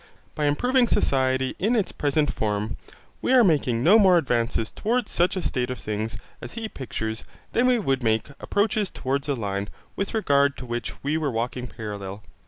[0.33, 2.75] By improving society in its present form,
[3.21, 7.23] we are making no more advances towards such a state of things as he pictures
[7.51, 11.67] than we should make approaches towards a line, with regard to which we were walking
[11.67, 12.23] parallel.